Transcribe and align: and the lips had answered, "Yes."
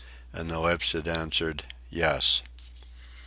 and 0.33 0.49
the 0.49 0.59
lips 0.59 0.93
had 0.93 1.07
answered, 1.07 1.61
"Yes." 1.91 2.41